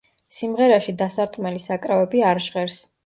[0.35, 2.81] სიმღერაში დასარტყმელი საკრავები არ ჟღერს.